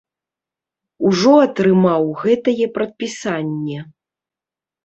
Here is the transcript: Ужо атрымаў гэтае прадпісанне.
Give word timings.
Ужо 1.09 1.33
атрымаў 1.45 2.03
гэтае 2.23 2.65
прадпісанне. 2.79 3.79